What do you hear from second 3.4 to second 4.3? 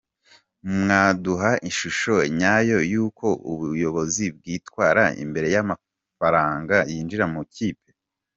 ubuyobozi